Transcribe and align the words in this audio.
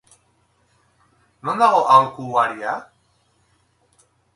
Non 1.49 1.61
dago 1.61 1.83
aholkuaria? 1.93 2.77